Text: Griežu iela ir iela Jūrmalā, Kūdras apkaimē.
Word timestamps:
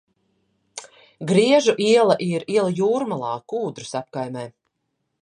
Griežu 1.33 1.77
iela 1.89 2.17
ir 2.31 2.49
iela 2.57 2.75
Jūrmalā, 2.81 3.37
Kūdras 3.55 3.97
apkaimē. 4.05 4.53